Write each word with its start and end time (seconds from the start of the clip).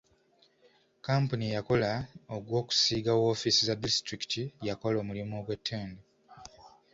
Kkampuni 0.95 1.43
eyakola 1.49 1.91
ogw'okusiiga 2.35 3.11
woofiisi 3.19 3.61
za 3.69 3.79
disitulikiti 3.83 4.43
yakola 4.67 4.95
omulimu 4.99 5.33
ogw'ettendo. 5.41 6.01